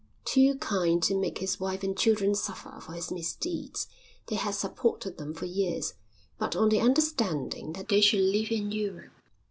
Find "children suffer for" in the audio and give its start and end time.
1.95-2.93